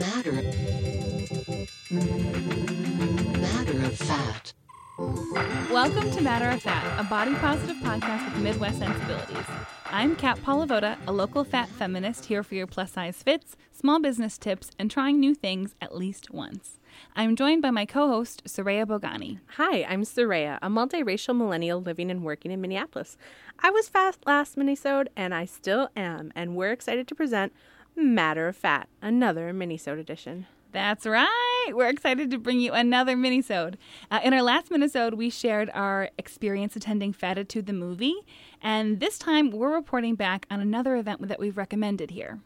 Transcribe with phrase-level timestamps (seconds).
[0.00, 0.32] Matter.
[3.40, 4.54] Matter of fact.
[4.96, 9.44] Welcome to Matter of Fat, a body positive podcast with Midwest sensibilities.
[9.86, 14.38] I'm Kat Polavoda, a local fat feminist here for your plus size fits, small business
[14.38, 16.78] tips, and trying new things at least once.
[17.16, 19.40] I'm joined by my co host, Soraya Bogani.
[19.56, 23.16] Hi, I'm Soraya, a multiracial millennial living and working in Minneapolis.
[23.58, 27.52] I was fast last Minnesota, and I still am, and we're excited to present
[27.96, 30.46] Matter of Fat, another Minnesota edition.
[30.70, 31.53] That's right.
[31.72, 33.76] We're excited to bring you another minisode.
[34.10, 38.16] Uh, in our last minisode, we shared our experience attending Fattitude the movie,
[38.60, 42.40] and this time we're reporting back on another event that we've recommended here.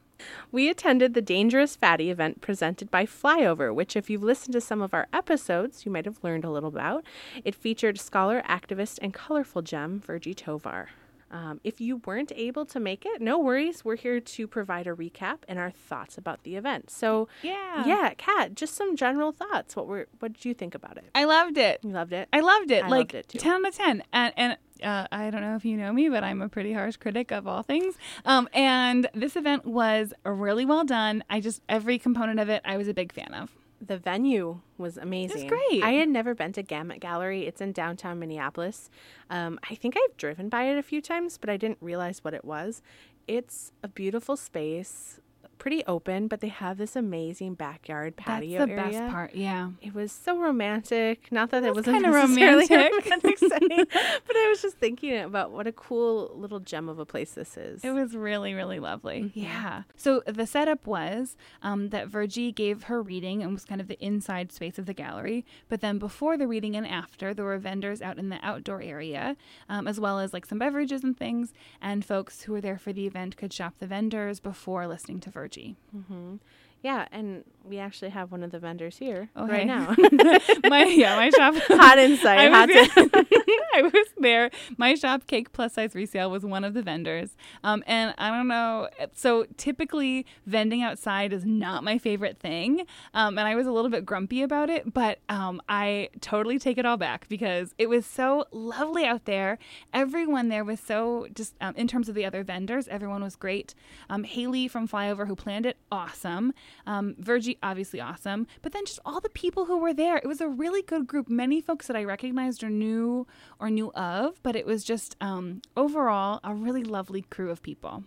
[0.53, 4.83] We attended the Dangerous Fatty event presented by Flyover, which, if you've listened to some
[4.83, 7.05] of our episodes, you might have learned a little about.
[7.45, 10.91] It featured scholar, activist, and colorful gem Virgie Tovar.
[11.31, 13.84] Um, if you weren't able to make it, no worries.
[13.84, 16.91] We're here to provide a recap and our thoughts about the event.
[16.91, 17.85] So, Yeah.
[17.87, 19.77] yeah, Kat, just some general thoughts.
[19.77, 21.05] What were what did you think about it?
[21.15, 21.81] I loved it.
[21.83, 22.29] You loved it.
[22.33, 22.85] I loved it.
[22.85, 23.39] I like loved it, too.
[23.39, 24.03] 10 out of 10.
[24.12, 26.97] And, and uh, I don't know if you know me, but I'm a pretty harsh
[26.97, 27.97] critic of all things.
[28.25, 31.25] Um, and this event was really well done.
[31.29, 33.51] I just, every component of it, I was a big fan of.
[33.81, 35.43] The venue was amazing.
[35.43, 35.83] It's great.
[35.83, 37.47] I had never been to Gamut Gallery.
[37.47, 38.91] It's in downtown Minneapolis.
[39.31, 42.35] Um, I think I've driven by it a few times, but I didn't realize what
[42.35, 42.83] it was.
[43.29, 45.20] It's a beautiful space,
[45.59, 48.92] pretty open, but they have this amazing backyard patio That's the area.
[49.01, 49.34] best part.
[49.34, 49.70] Yeah.
[49.83, 51.31] It was so romantic.
[51.33, 52.70] Not that it was wasn't kinda romantic.
[53.05, 57.05] romantic setting, but I was just thinking about what a cool little gem of a
[57.06, 57.84] place this is.
[57.84, 59.25] It was really, really lovely.
[59.25, 59.41] Mm-hmm.
[59.41, 59.83] Yeah.
[59.97, 63.98] So the setup was um, that Virgie gave her reading and was kind of the
[64.05, 65.45] inside space of the gallery.
[65.69, 69.36] But then before the reading and after, there were vendors out in the outdoor area,
[69.69, 71.53] um, as well as like some beverages and things.
[71.81, 75.30] And folks who were there for the event could shop the vendors before listening to
[75.30, 75.48] Virgie.
[75.97, 76.36] Mm-hmm.
[76.83, 79.95] yeah, and we actually have one of the vendors here Oh, right now.
[80.68, 82.39] my yeah, my shop hot inside.
[82.39, 83.27] I hot was, to-
[83.74, 84.51] I was there.
[84.77, 87.36] My shop cake plus size resale was one of the vendors.
[87.62, 88.89] Um, and I don't know.
[89.14, 92.84] So typically, vending outside is not my favorite thing.
[93.14, 96.78] Um, and I was a little bit grumpy about it, but um, I totally take
[96.78, 99.58] it all back because it was so lovely out there.
[99.92, 103.74] Everyone there was so just um, in terms of the other vendors, everyone was great.
[104.08, 106.52] Um, Haley from Flyover who planned it, awesome.
[106.86, 108.46] Um, Virgie, obviously awesome.
[108.63, 111.29] But then just all the people who were there, it was a really good group.
[111.29, 113.27] Many folks that I recognized or knew
[113.61, 118.02] or knew of, but it was just um, overall a really lovely crew of people.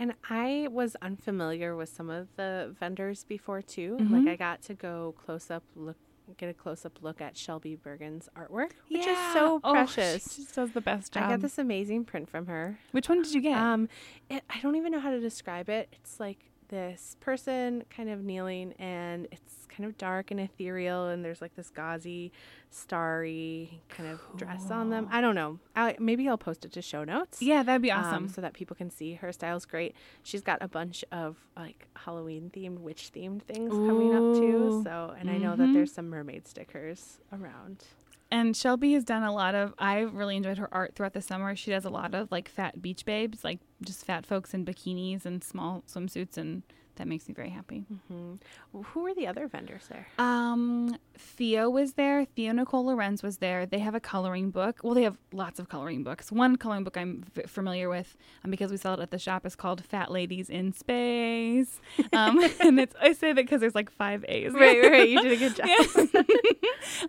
[0.00, 3.96] And I was unfamiliar with some of the vendors before too.
[4.00, 4.14] Mm-hmm.
[4.14, 5.96] Like I got to go close up look
[6.36, 10.34] get a close up look at Shelby Bergen's artwork, which is so Oh, precious.
[10.34, 11.24] she just does the best job.
[11.24, 12.78] I got this amazing print from her.
[12.92, 13.56] Which one did you get?
[13.56, 13.88] Um,
[14.28, 15.88] it, I don't even know how to describe it.
[15.92, 21.24] It's like this person kind of kneeling, and it's kind of dark and ethereal, and
[21.24, 22.32] there's like this gauzy,
[22.70, 25.08] starry kind of dress on them.
[25.10, 25.58] I don't know.
[25.74, 27.40] I, maybe I'll post it to show notes.
[27.40, 28.28] yeah, that'd be um, awesome.
[28.28, 29.94] so that people can see her style's great.
[30.22, 34.82] She's got a bunch of like Halloween themed, witch themed things coming up too.
[34.84, 37.84] So, and I know that there's some mermaid stickers around.
[38.30, 39.72] And Shelby has done a lot of.
[39.78, 41.56] I really enjoyed her art throughout the summer.
[41.56, 45.24] She does a lot of like fat beach babes, like just fat folks in bikinis
[45.24, 46.62] and small swimsuits, and
[46.98, 47.84] that makes me very happy.
[48.08, 50.06] Who were the other vendors there?
[50.18, 52.24] Um, Theo was there.
[52.24, 53.66] Theo Nicole Lorenz was there.
[53.66, 54.80] They have a coloring book.
[54.82, 56.30] Well, they have lots of coloring books.
[56.30, 59.46] One coloring book I'm v- familiar with, um, because we sell it at the shop,
[59.46, 61.80] is called "Fat Ladies in Space."
[62.12, 64.52] Um, and it's I say that because there's like five A's.
[64.52, 65.08] right, right.
[65.08, 65.56] You did a good
[66.14, 66.28] job.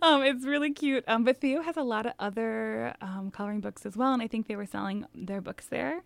[0.02, 1.04] Um, it's really cute.
[1.08, 4.28] Um, but Theo has a lot of other um, coloring books as well, and I
[4.28, 6.04] think they were selling their books there.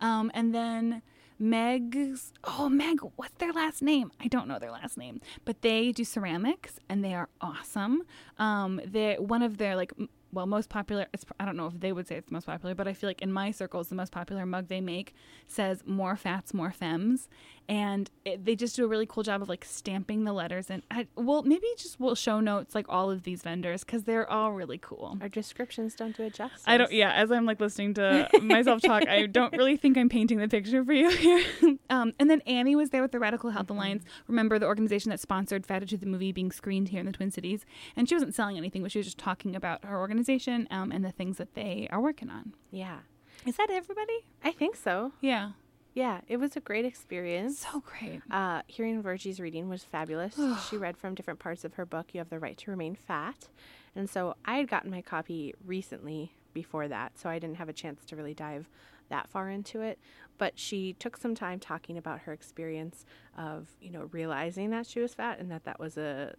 [0.00, 1.02] Um, and then
[1.38, 4.12] Meg's, oh, Meg, what's their last name?
[4.20, 8.02] I don't know their last name, but they do ceramics and they are awesome.
[8.38, 9.92] Um, they one of their like
[10.32, 12.74] well, most popular, it's, I don't know if they would say it's the most popular,
[12.74, 15.14] but I feel like in my circles, the most popular mug they make
[15.46, 17.28] says more fats, more femmes.
[17.68, 20.70] And it, they just do a really cool job of like stamping the letters.
[20.70, 24.28] And I, well, maybe just we'll show notes like all of these vendors because they're
[24.28, 25.18] all really cool.
[25.20, 26.62] Our descriptions don't do it justice.
[26.66, 30.08] I don't, yeah, as I'm like listening to myself talk, I don't really think I'm
[30.08, 31.44] painting the picture for you here.
[31.90, 34.02] um, and then Annie was there with the Radical Health Alliance.
[34.26, 37.64] Remember the organization that sponsored Fattitude the movie being screened here in the Twin Cities?
[37.96, 40.21] And she wasn't selling anything, but she was just talking about her organization
[40.70, 42.54] um, and the things that they are working on.
[42.70, 42.98] Yeah.
[43.46, 44.24] Is that everybody?
[44.44, 45.12] I think so.
[45.20, 45.50] Yeah.
[45.94, 47.58] Yeah, it was a great experience.
[47.58, 48.22] So great.
[48.30, 50.38] Uh, hearing Virgie's reading was fabulous.
[50.68, 53.48] she read from different parts of her book, You Have the Right to Remain Fat.
[53.94, 57.74] And so I had gotten my copy recently before that, so I didn't have a
[57.74, 58.68] chance to really dive
[59.10, 59.98] that far into it.
[60.38, 63.04] But she took some time talking about her experience
[63.36, 66.34] of, you know, realizing that she was fat and that that was a,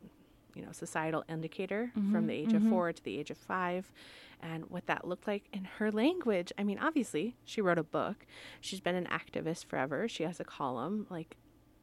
[0.55, 3.91] you know, societal indicator from the age of four to the age of five
[4.41, 6.51] and what that looked like in her language.
[6.57, 8.25] I mean, obviously, she wrote a book.
[8.59, 10.07] She's been an activist forever.
[10.07, 11.07] She has a column.
[11.09, 11.37] Like,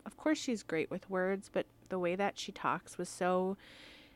[0.05, 3.57] of course, she's great with words, but the way that she talks was so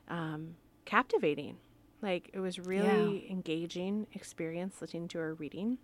[0.08, 1.56] um, captivating.
[2.02, 5.78] Like, it was really engaging experience listening to her reading.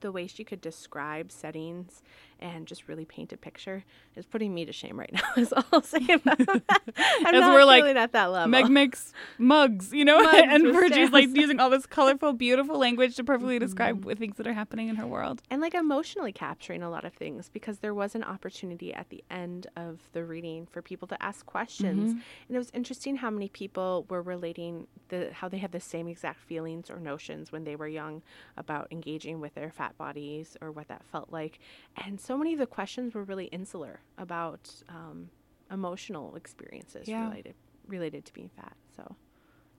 [0.00, 2.02] The way she could describe settings
[2.40, 3.84] and just really paint a picture
[4.14, 5.20] is putting me to shame right now.
[5.36, 6.62] Is all I'll say about that.
[6.96, 8.48] I'm As not we're, like, at that level.
[8.48, 13.16] Meg makes mugs, you know, Mugs and Virgie's like using all this colorful, beautiful language
[13.16, 13.64] to perfectly Mm-hmm.
[13.64, 15.42] describe what things that are happening in her world.
[15.50, 19.24] and like emotionally capturing a lot of things because there was an opportunity at the
[19.30, 23.48] end of the reading for people to ask questions and it was interesting how many
[23.48, 27.74] people were relating the how they had the same exact feelings or notions when they
[27.74, 28.22] were young
[28.56, 31.58] about engaging with their fat bodies or what that felt like
[32.04, 35.30] and so many of the questions were really insular about um,
[35.70, 37.28] emotional experiences Yeah.
[37.28, 37.54] related
[37.86, 39.16] related to being fat so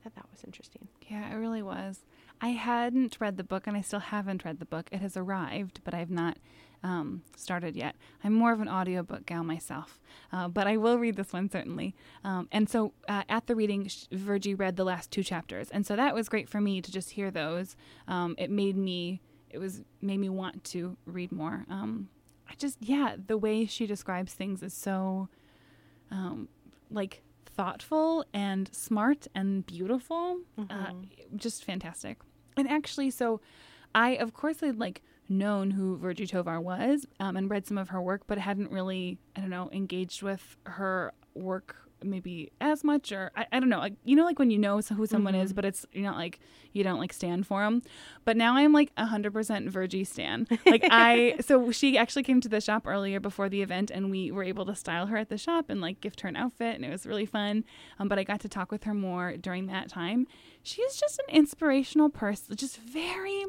[0.04, 2.02] thought that was interesting Yeah, it really was.
[2.42, 4.88] I hadn't read the book, and I still haven't read the book.
[4.94, 6.38] It has arrived, but I've not
[6.84, 7.96] um, started yet.
[8.24, 10.00] I'm more of an audiobook gal myself,
[10.32, 11.96] uh, but I will read this one certainly.
[12.24, 15.98] Um, and so uh, at the reading, Virgie read the last two chapters, and so
[15.98, 17.76] that was great for me to just hear those.
[18.08, 21.66] Um, it made me, it was made me want to read more.
[21.70, 22.10] Um,
[22.50, 25.30] I just, yeah, the way she describes things is so,
[26.12, 26.48] um,
[26.90, 30.40] like thoughtful and smart and beautiful.
[30.58, 30.94] Uh,
[31.36, 32.18] just fantastic.
[32.58, 33.42] And actually, so
[33.94, 37.90] I, of course, had like known who Virgie Tovar was um, and read some of
[37.90, 43.12] her work, but hadn't really, I don't know, engaged with her work maybe as much
[43.12, 45.54] or I, I don't know like you know like when you know who someone is
[45.54, 46.40] but it's you're not like
[46.74, 47.82] you don't like stand for them
[48.26, 50.48] but now i'm like 100% virgie stan.
[50.66, 54.32] Like i so she actually came to the shop earlier before the event and we
[54.32, 56.86] were able to style her at the shop and like gift her an outfit and
[56.86, 57.64] it was really fun.
[58.00, 60.28] Um, but i got to talk with her more during that time.
[60.64, 63.46] She is just an inspirational person just very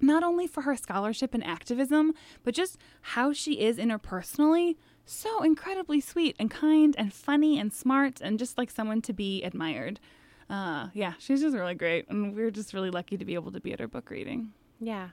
[0.00, 4.76] not only for her scholarship and activism, but just how she is interpersonally.
[5.06, 9.42] So incredibly sweet and kind and funny and smart and just like someone to be
[9.42, 10.00] admired.
[10.48, 12.08] Uh, yeah, she's just really great.
[12.08, 14.52] And we're just really lucky to be able to be at her book reading.
[14.80, 15.10] Yeah.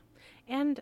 [0.47, 0.79] And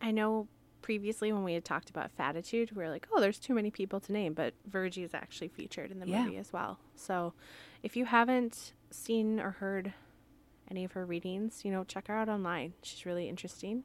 [0.00, 0.48] I know
[0.82, 4.00] previously when we had talked about Fattitude, we were like, oh, there's too many people
[4.00, 6.24] to name, but Virgie is actually featured in the Yeah.
[6.24, 6.78] movie as well.
[6.96, 7.34] So
[7.82, 9.92] if you haven't seen or heard
[10.70, 12.74] any of her readings, you know, check her out online.
[12.82, 13.84] She's really interesting.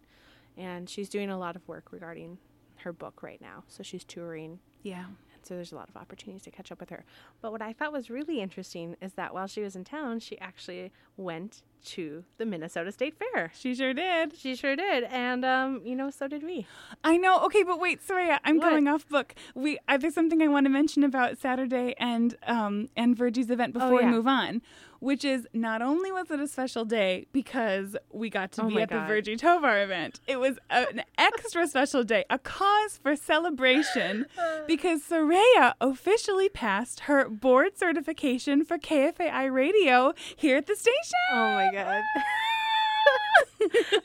[0.56, 2.40] And she's doing a lot of work regarding
[2.82, 3.64] her book right now.
[3.68, 5.06] So she's touring Yeah.
[5.06, 7.04] and so there's a lot of opportunities to catch up with her.
[7.42, 10.40] But what I thought was really interesting is that while she was in town, she
[10.40, 13.52] actually went to the Minnesota State Fair.
[13.56, 14.38] She sure did.
[14.38, 16.68] She sure did, and um, you know, so did we.
[17.04, 17.40] I know.
[17.46, 18.70] Okay, but wait, Soraya, I'm What?
[18.70, 19.36] going off book.
[19.56, 23.74] We uh, there's something I want to mention about Saturday and um and Virgie's event
[23.74, 24.06] before Oh, yeah.
[24.08, 24.62] we move on,
[25.00, 28.82] which is not only was it a special day because we got to Oh be
[28.82, 30.20] at the Virgie Tovar event.
[30.28, 34.26] It was a- an extra special day, a cause for celebration,
[34.68, 40.96] because Soraya officially passed her board certification for KFAI radio here at the station.
[41.32, 42.04] Oh my god.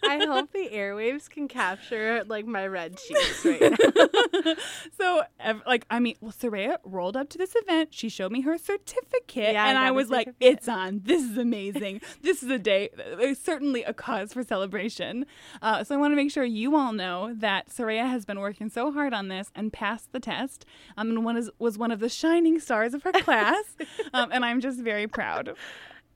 [0.03, 4.55] I hope the airwaves can capture like my red cheeks right now.
[4.99, 7.91] so, ev- like, I mean, well, Soraya rolled up to this event.
[7.93, 11.03] She showed me her certificate, Yeah, and got I was like, "It's on.
[11.05, 12.01] This is amazing.
[12.23, 12.91] this is a day.
[12.97, 15.27] It's certainly a cause for celebration."
[15.61, 18.69] Uh, so, I want to make sure you all know that Soraya has been working
[18.69, 20.65] so hard on this and passed the test.
[20.97, 23.77] Um, and one is was one of the shining stars of her class,
[24.15, 25.55] um, and I'm just very proud.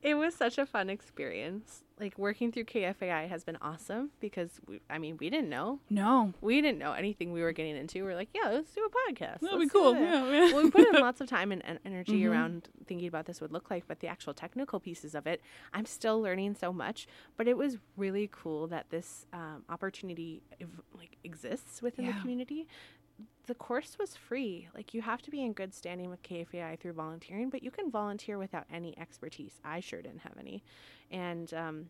[0.06, 1.82] It was such a fun experience.
[1.98, 5.80] Like working through KFAI has been awesome because we, I mean, we didn't know.
[5.90, 8.04] No, We didn't know anything we were getting into.
[8.04, 9.40] We are like, yeah, let's do a podcast.
[9.40, 9.94] that'll be Let's do cool.
[9.96, 10.52] Yeah, yeah.
[10.52, 12.30] well, we put in lots of time and, and energy Mhm.
[12.30, 15.40] around thinking about this would look like, but the actual technical pieces of it,
[15.72, 17.08] I'm still learning so much.
[17.38, 22.12] But it was really cool that this um, opportunity ev- like exists within Yeah.
[22.12, 22.68] the community.
[23.46, 24.68] The course was free.
[24.75, 27.90] Like you have to be in good standing with KFAI through volunteering, but you can
[27.90, 29.61] volunteer without any expertise.
[29.64, 30.64] I sure didn't have any,
[31.11, 31.87] and um,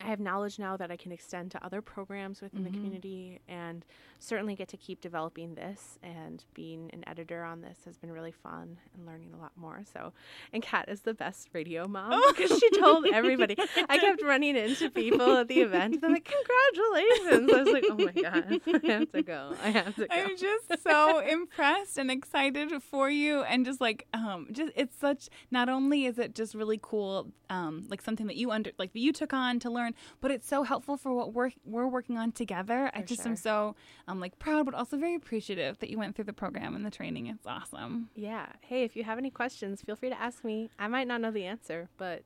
[0.00, 2.74] I have knowledge now that I can extend to other programs within the Mhm.
[2.74, 3.84] community and
[4.18, 8.30] certainly get to keep developing this and being an editor on this has been really
[8.32, 9.82] fun and learning a lot more.
[9.90, 10.12] So,
[10.52, 12.34] and Kat is the best radio mom Oh.
[12.36, 13.56] because she told everybody.
[13.88, 16.00] I kept running into people at the event.
[16.00, 17.52] They're like, congratulations.
[17.52, 19.54] I was like, oh my God, I have to go.
[19.62, 20.14] I have to go.
[20.14, 25.28] I'm just so impressed and excited for you and just like um just it's such
[25.50, 28.98] not only is it just really cool um like something that you under like that
[29.00, 32.18] you took on to learn learn, but it's so helpful for what we're we're working
[32.18, 32.90] on together.
[32.94, 33.30] I just sure.
[33.30, 33.74] am so
[34.08, 36.90] I'm like proud, but also very appreciative that you went through the program and the
[36.90, 37.26] training.
[37.26, 38.10] It's awesome.
[38.14, 38.46] Yeah.
[38.60, 40.70] Hey, if you have any questions, feel free to ask me.
[40.78, 42.22] I might not know the answer, but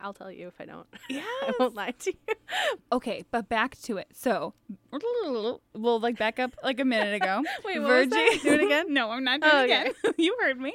[0.00, 0.86] I'll tell you if I don't.
[1.08, 1.20] Yeah.
[1.42, 2.18] I won't lie to you.
[2.92, 4.08] Okay, but back to it.
[4.12, 4.52] So
[4.92, 7.42] we'll like back up like a minute ago.
[7.64, 8.38] Wait, what was that?
[8.42, 8.92] Do it again?
[8.92, 9.80] no, I'm not doing Oh, it okay.
[9.88, 10.14] again.
[10.18, 10.74] you heard me.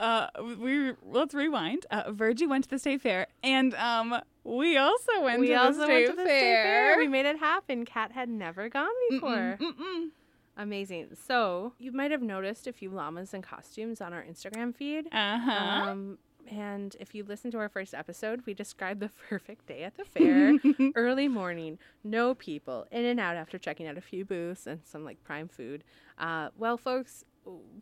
[0.00, 0.28] Uh,
[0.58, 1.84] we let's rewind.
[1.90, 4.18] Uh, Virgie went to the state fair, and um,
[4.48, 6.38] we also went we to also the state went to the fair.
[6.38, 6.98] state fair.
[6.98, 7.84] We made it happen.
[7.84, 9.58] Kat had never gone before.
[9.60, 10.08] Mm-mm.
[10.56, 11.10] Amazing.
[11.26, 15.06] So you might have noticed a few llamas in costumes on our Instagram feed.
[15.12, 15.50] Uh-huh.
[15.52, 16.18] Um,
[16.50, 20.04] and if you listen to our first episode, we described the perfect day at the
[20.04, 20.54] fair.
[20.94, 25.04] Early morning, no people, in and out after checking out a few booths and some
[25.04, 25.84] like prime food.
[26.18, 27.24] Uh, well, folks,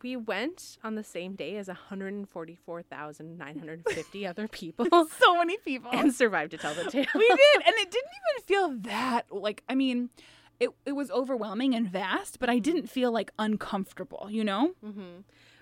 [0.01, 4.85] we went on the same day as 144,950 other people
[5.19, 5.91] so many people.
[5.93, 7.05] and survived to tell the tale.
[7.15, 9.63] we did, and it didn't even feel that like.
[9.69, 10.09] I mean,
[10.59, 14.27] it it was overwhelming and vast, but I didn't feel like uncomfortable.
[14.29, 14.73] You know?
[14.85, 15.21] Mm-hmm.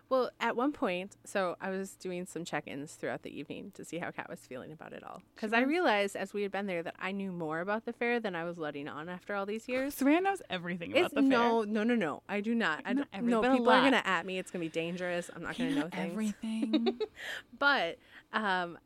[0.09, 3.83] Well, at one point, so I was doing some check ins throughout the evening to
[3.83, 5.21] see how Kat was feeling about it all.
[5.35, 8.19] Because I realized as we had been there that I knew more about the fair
[8.19, 9.95] than I was letting on after all these years.
[9.99, 11.29] Saran knows everything about It's the fair.
[11.29, 12.21] no, no, no, no.
[12.29, 12.83] I do not.
[12.85, 14.37] I don't, every- no, people are gonna at me.
[14.37, 15.31] It's gonna be dangerous.
[15.35, 16.11] I'm not gonna know things.
[16.11, 16.99] everything.
[17.57, 17.97] But
[18.33, 18.77] um,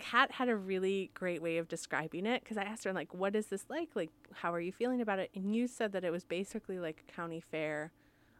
[0.00, 3.36] Kat had a really great way of describing it because I asked her like, "What
[3.36, 3.90] is this like?
[3.94, 7.04] Like, how are you feeling about it?" And you said that it was basically like
[7.08, 7.92] a county fair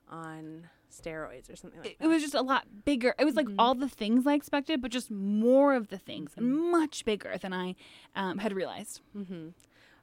[0.08, 0.68] on
[1.02, 2.04] steroids or something like it, that.
[2.04, 3.14] it was just a lot bigger.
[3.18, 6.70] It was like all the things I expected, but just more of the things and
[6.70, 7.74] much bigger than I
[8.16, 9.00] um, had realized.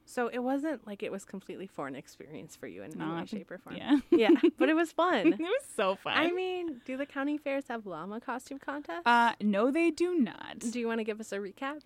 [0.04, 3.14] So it wasn't like it was completely foreign experience for you in No, any I
[3.20, 3.76] way, think- shape, or form.
[3.76, 3.98] yeah.
[4.10, 5.28] yeah, but it was fun.
[5.32, 6.14] It was so fun.
[6.16, 9.02] I mean, do the county fairs have llama costume contests?
[9.06, 10.58] uh, no, they do not.
[10.58, 11.82] do you want to give us a recap?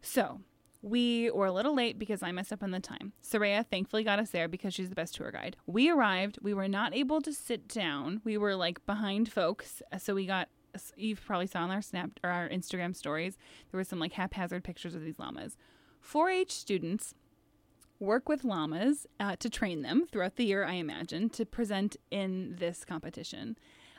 [0.00, 0.40] So
[0.82, 3.12] we were a little late because I messed up on the time.
[3.22, 5.56] Soraya thankfully got us there because she's the best tour guide.
[5.66, 6.38] We arrived.
[6.40, 8.20] We were not able to sit down.
[8.24, 9.82] We were like behind folks.
[9.98, 10.48] So we got.
[10.96, 13.36] You've probably saw on our snap or our Instagram stories.
[13.70, 15.56] There were some like haphazard pictures of these llamas.
[16.04, 17.14] 4-H students
[17.98, 22.56] work with llamas uh, to train them throughout the year, I imagine, to present in
[22.58, 23.56] this competition.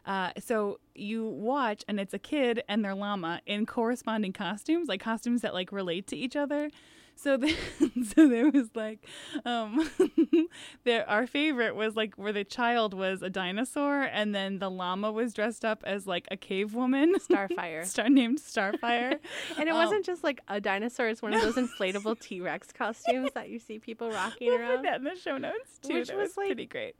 [0.09, 4.99] Uh, so you watch, and it's a kid and their llama in corresponding costumes, like
[4.99, 6.71] costumes that like relate to each other.
[7.15, 7.53] So, the,
[8.15, 9.05] so there was like,
[9.45, 9.87] um,
[10.83, 15.11] there our favorite was like where the child was a dinosaur, and then the llama
[15.11, 17.85] was dressed up as like a cave woman, Starfire.
[17.85, 19.19] star named Starfire.
[19.57, 22.71] And it Um, wasn't just like a dinosaur; it's one of those inflatable T Rex
[22.71, 25.95] costumes that you see people rocking We'll put that in the show notes too.
[25.95, 26.95] Which that was, was, like, pretty great.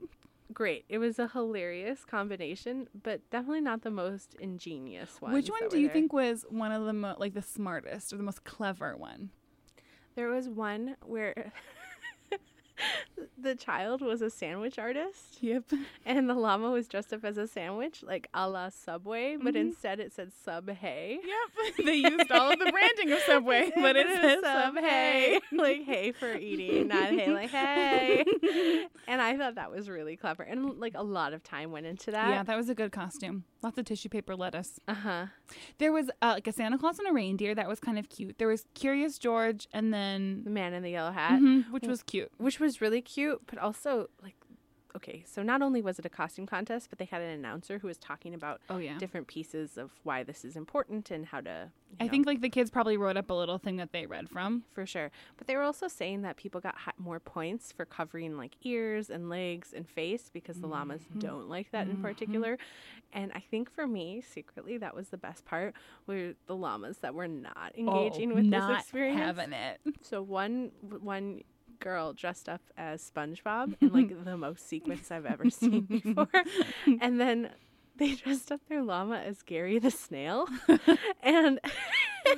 [0.52, 0.84] Great.
[0.88, 5.32] It was a hilarious combination, but definitely not the most ingenious one.
[5.32, 8.22] Which one do you think was one of the mo- like the smartest or the
[8.22, 9.30] most clever one?
[10.16, 11.52] There was one where
[13.38, 15.38] the child was a sandwich artist.
[15.40, 15.64] Yep.
[16.04, 20.00] And the llama was dressed up as a sandwich, like a la Subway, but instead
[20.00, 21.18] it said Sub Hey.
[21.22, 21.76] Yep.
[21.86, 25.40] they used all of the branding of Subway, but it says Sub Hey.
[25.52, 28.24] like hey for eating, not hey like hey.
[29.08, 32.10] and I thought that was really clever, and like a lot of time went into
[32.10, 32.30] that.
[32.30, 33.44] Yeah, that was a good costume.
[33.62, 34.80] Lots of tissue paper lettuce.
[34.88, 35.26] Uh huh.
[35.78, 38.38] There was uh, like a Santa Claus and a reindeer that was kind of cute.
[38.38, 42.02] There was Curious George and then The man in the yellow hat, Mhm, which was
[42.02, 42.30] cute.
[42.38, 44.34] which was really cute, but also like.
[44.96, 47.86] Okay, so not only was it a costume contest, but they had an announcer who
[47.86, 48.98] was talking about Oh yeah.
[48.98, 51.70] different pieces of why this is important and how to.
[52.00, 54.28] I know, think like the kids probably wrote up a little thing that they read
[54.28, 54.64] from.
[54.72, 55.12] for sure.
[55.36, 59.28] But they were also saying that people got more points for covering like ears and
[59.28, 61.20] legs and face because the llamas Mm-hmm.
[61.20, 62.58] don't like that in particular.
[63.12, 65.74] And I think for me, secretly, that was the best part
[66.08, 69.20] were the llamas that were not engaging Oh, with not this experience.
[69.20, 69.80] having it.
[70.02, 71.42] So one one
[71.80, 76.28] girl dressed up as SpongeBob in like the most sequins I've ever seen before,
[77.00, 77.50] and then
[77.96, 80.46] they dressed up their llama as Gary the snail,
[81.22, 81.60] and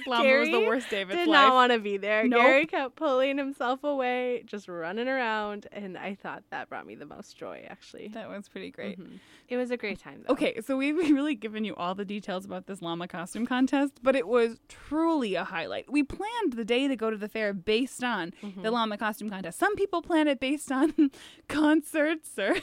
[0.07, 1.29] Llama Gary was the worst day of did life.
[1.29, 2.27] not want to be there.
[2.27, 2.43] Nope.
[2.43, 7.07] Gary kept pulling himself away, just running around, and I thought that brought me the
[7.07, 7.67] most joy.
[7.69, 9.01] Actually, that was pretty great.
[9.01, 9.17] Mm-hmm.
[9.49, 10.25] it was a great time.
[10.27, 10.33] Though.
[10.33, 14.17] Okay, so we've really given you all the details about this llama costume contest, but
[14.17, 15.91] it was truly a highlight.
[15.91, 18.67] We planned the day to go to the fair based on the mm-hmm.
[18.67, 19.59] llama costume contest.
[19.59, 21.11] Some people plan it based on
[21.49, 22.57] concerts or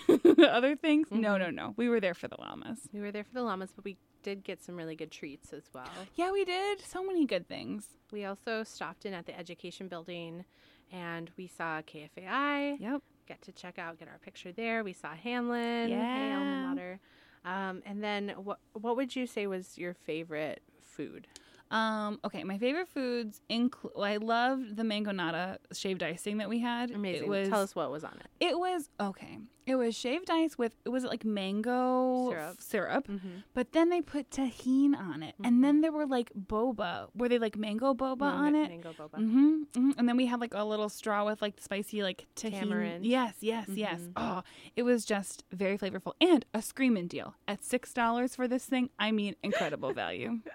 [0.47, 1.07] other things.
[1.11, 1.43] No, mm-hmm.
[1.43, 1.73] no, no.
[1.77, 2.79] We were there for the llamas.
[2.93, 5.63] we were there for the llamas, but we did get some really good treats as
[5.73, 5.89] well.
[6.15, 6.81] Yeah, we did.
[6.81, 7.87] So many good things.
[8.11, 10.45] We also stopped in at the education building,
[10.91, 12.77] and we saw KFAI.
[12.79, 13.01] Yep.
[13.27, 14.83] get to check out, get our picture there.
[14.83, 16.37] We saw Hamline, hey, Yeah.
[16.37, 16.99] alma mater.
[17.45, 21.27] Um, and then what what would you say was your favorite food?
[21.71, 23.93] Um, okay, my favorite foods include.
[23.95, 26.91] Well, I loved the mangonada shaved icing that we had.
[26.91, 27.23] Amazing.
[27.25, 27.49] It was.
[27.49, 28.27] Tell us what was on it.
[28.45, 29.37] It was okay.
[29.67, 30.73] It was shaved ice with.
[30.83, 32.55] It was like mango Syrup.
[32.57, 33.27] f- syrup, Mm-hmm.
[33.53, 37.09] but then they put Tajín on it, and then there were like boba.
[37.15, 38.69] Were they like mango boba on it?
[38.69, 39.15] Mango boba.
[39.17, 42.61] hmm hmm And then we had like a little straw with like spicy like tahini.
[42.61, 43.05] Tamarind.
[43.05, 43.99] Yes, yes, yes.
[44.01, 44.13] Mhm.
[44.15, 44.41] Oh,
[44.75, 48.89] it was just very flavorful and a screaming deal at six dollars for this thing.
[48.97, 50.39] I mean, incredible value.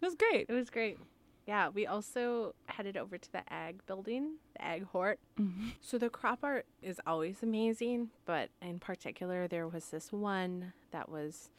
[0.00, 0.46] It was great.
[0.48, 0.98] It was great.
[1.46, 5.18] Yeah, we also headed over to the ag building, the ag hort.
[5.38, 5.72] Mhm.
[5.80, 11.08] So the crop art is always amazing, but in particular, there was this one that
[11.08, 11.50] was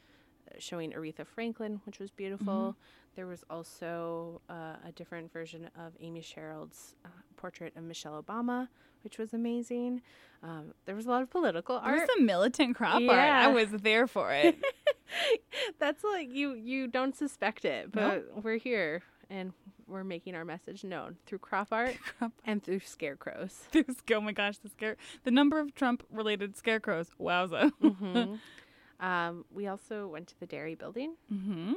[0.49, 2.75] uh, showing Aretha Franklin, which was beautiful.
[3.15, 8.69] There was also uh, a different version of Amy Sherald's uh, portrait of Michelle Obama,
[9.03, 10.01] which was amazing.
[10.41, 12.09] Um, there was a lot of political There was art.
[12.15, 13.11] some militant crop art.
[13.19, 14.57] I was there for it.
[15.79, 19.53] That's like you you don't suspect it, but we're here and
[19.87, 23.63] we're making our message known through crop art Crop and through scarecrows.
[23.71, 27.07] There's, oh my gosh, the scare, the number of Trump-related scarecrows.
[27.19, 27.71] Wowza.
[27.81, 28.35] hmm
[29.05, 31.15] um, we also went to the dairy building.
[31.29, 31.73] hmm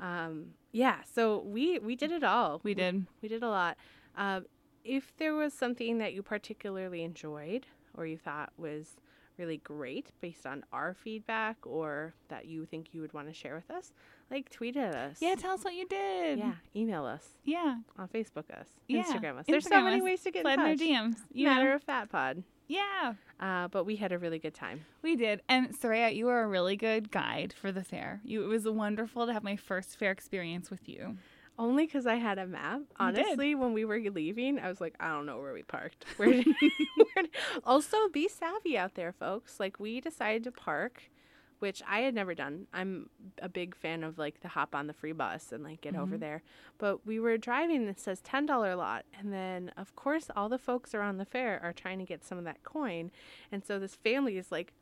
[0.00, 2.60] Um, yeah, so we we did it all.
[2.62, 3.06] We did.
[3.22, 3.76] We did a lot.
[4.16, 4.46] Um,
[4.84, 8.96] if there was something that you particularly enjoyed or you thought was
[9.40, 13.54] really great based on our feedback or that you think you would want to share
[13.56, 13.92] with us,
[14.30, 15.16] like tweet at us.
[15.20, 16.38] Yeah, tell us what you did.
[16.38, 17.78] yeah, email us Yeah.
[17.98, 19.02] on Facebook us, Yeah.
[19.02, 19.46] Instagram us.
[19.46, 20.02] There's so many us.
[20.02, 20.86] ways to get Slide in in our touch.
[20.86, 21.16] DMs.
[21.32, 21.74] You Matter know.
[21.76, 22.42] of Fat Pod.
[22.68, 23.14] Yeah.
[23.40, 24.84] Uh, but we had a really good time.
[25.02, 25.40] We did.
[25.48, 28.20] And Soraya, you were a really good guide for the fair.
[28.24, 31.16] You, it was wonderful to have my first fair experience with you.
[31.60, 32.80] Only because I had a map.
[32.98, 36.06] Honestly, when we were leaving, I was like, I don't know where we parked.
[36.16, 37.30] Where did, where did-
[37.64, 39.60] Also, be savvy out there, folks.
[39.60, 41.10] Like, we decided to park,
[41.58, 42.66] which I had never done.
[42.72, 43.10] I'm
[43.42, 46.12] a big fan of like the hop on the free bus and like get over
[46.12, 46.20] mm-hmm.
[46.20, 46.42] there.
[46.78, 49.04] But we were driving and it says $10 lot.
[49.18, 52.38] And then, of course, all the folks around the fair are trying to get some
[52.38, 53.10] of that coin.
[53.52, 54.72] And so this family is like,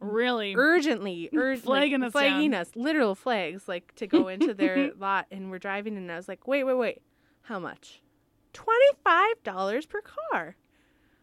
[0.00, 0.54] Really?
[0.56, 2.60] urgently, ur- Flagging like, us flagging down.
[2.60, 5.26] us, literal flags, like to go into their lot.
[5.30, 7.02] And we're driving, and I was like, wait, wait, wait,
[7.42, 8.02] how much?
[8.52, 10.56] Twenty five dollars per car.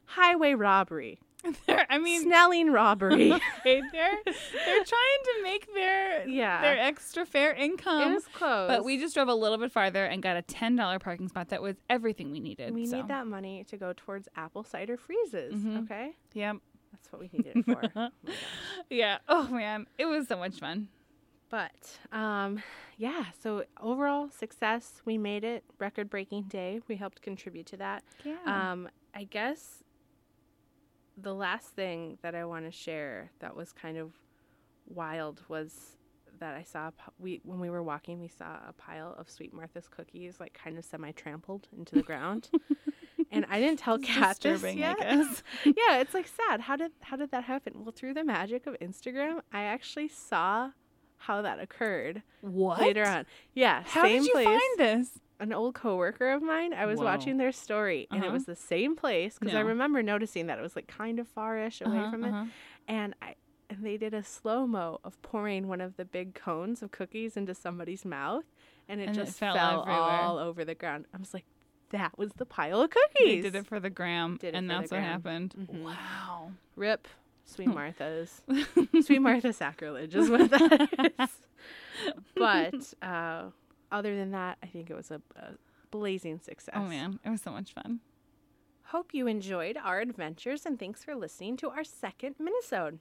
[0.06, 1.20] Highway robbery,
[1.66, 3.32] They're- I mean, Snelling robbery.
[3.60, 6.62] okay, they're they're trying to make their Yeah.
[6.62, 8.12] their extra fair income.
[8.12, 10.76] it was close, but we just drove a little bit farther and got a ten
[10.76, 11.50] dollar parking spot.
[11.50, 12.74] That was everything we needed.
[12.74, 12.98] we so.
[12.98, 15.54] need that money to go towards apple cider freezes.
[15.56, 15.84] Mhm.
[15.86, 16.58] Okay, Yep.
[16.94, 17.82] That's what we needed it for.
[17.96, 18.10] Oh.
[18.90, 19.18] Yeah.
[19.28, 20.88] Oh man, it was so much fun.
[21.50, 22.62] But um,
[22.98, 25.02] yeah, so overall success.
[25.06, 25.64] We made it.
[25.80, 26.80] Record breaking day.
[26.88, 28.04] We helped contribute to that.
[28.24, 28.38] Yeah.
[28.46, 29.84] Um, I guess
[31.18, 34.14] the last thing that I want to share that was kind of
[34.88, 35.98] wild was
[36.40, 39.88] that I saw we when we were walking we saw a pile of Sweet Martha's
[39.88, 42.50] cookies like kind of semi trampled into the ground,
[43.32, 44.98] and I didn't tell Kat this yet.
[45.00, 45.44] I guess.
[45.66, 46.62] yeah, it's like sad.
[46.62, 47.74] How did how did that happen?
[47.84, 50.72] Well, through the magic of Instagram, I actually saw
[51.18, 52.82] how that occurred What?
[52.82, 53.26] later on.
[53.54, 55.20] Yeah, How same did you place find this?
[55.40, 56.74] an old coworker of mine.
[56.74, 57.06] I was Whoa.
[57.06, 58.34] watching their story, and it Uh-huh.
[58.34, 61.82] was the same place because I remember noticing that it was like kind of farish
[61.82, 62.44] away Uh-huh, from uh-huh.
[62.46, 62.50] it,
[62.88, 63.36] and I
[63.70, 67.36] and they did a slow mo of pouring one of the big cones of cookies
[67.38, 68.44] into somebody's mouth,
[68.88, 71.06] and it And it just fell fell, all over the ground.
[71.14, 71.46] I was like,
[71.94, 73.42] that was the pile of cookies.
[73.44, 75.10] They did it for the gram, Did it and for the that's what gram.
[75.12, 75.56] happened.
[75.58, 75.84] Mhm.
[75.84, 76.52] Wow.
[76.76, 77.08] Rip,
[77.46, 78.42] Sweet Martha's.
[79.04, 81.30] Sweet Martha sacrilege is what that is.
[82.36, 83.46] But uh,
[83.92, 85.54] other than that, I think it was a, a
[85.92, 86.76] blazing success.
[86.78, 88.00] Oh man, it was so much fun.
[88.88, 92.98] Hope you enjoyed our adventures and thanks for listening to our second Minnesota.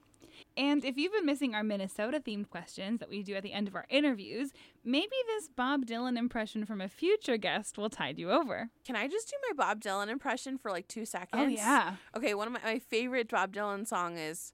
[0.56, 3.68] And if you've been missing our Minnesota themed questions that we do at the end
[3.68, 4.52] of our interviews,
[4.84, 8.70] maybe this Bob Dylan impression from a future guest will tide you over.
[8.84, 11.42] Can I just do my Bob Dylan impression for like two oh, seconds?
[11.42, 11.96] Oh yeah.
[12.16, 14.52] Okay, one of my, my favorite Bob Dylan song is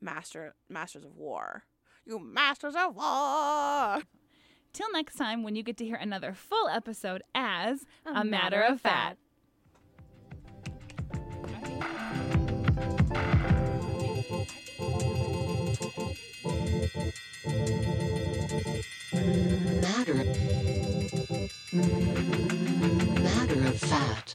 [0.00, 1.64] Master Masters of War.
[2.04, 4.02] You masters of war.
[4.72, 8.80] Till next time when you get to hear another full episode as a, matter, of
[8.80, 9.18] fact.
[19.82, 20.14] Matter.
[23.22, 24.16] Matter of fact.